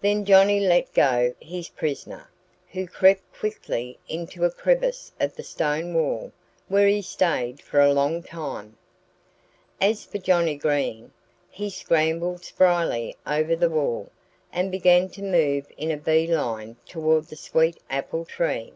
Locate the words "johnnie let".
0.24-0.94